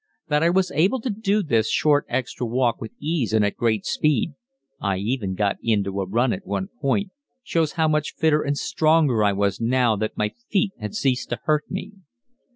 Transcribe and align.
That 0.29 0.41
I 0.41 0.49
was 0.49 0.71
able 0.71 0.99
to 1.01 1.11
do 1.11 1.43
this 1.43 1.69
short 1.69 2.07
extra 2.09 2.43
walk 2.43 2.81
with 2.81 2.89
ease 2.99 3.33
and 3.33 3.45
at 3.45 3.55
great 3.55 3.85
speed 3.85 4.33
I 4.81 4.97
even 4.97 5.35
got 5.35 5.57
into 5.61 6.01
a 6.01 6.07
run 6.07 6.33
at 6.33 6.43
one 6.43 6.69
point 6.81 7.11
shows 7.43 7.73
how 7.73 7.87
much 7.87 8.15
fitter 8.15 8.41
and 8.41 8.57
stronger 8.57 9.23
I 9.23 9.33
was 9.33 9.61
now 9.61 9.95
that 9.97 10.17
my 10.17 10.33
feet 10.49 10.71
had 10.79 10.95
ceased 10.95 11.29
to 11.29 11.39
hurt 11.45 11.69
me. 11.69 11.91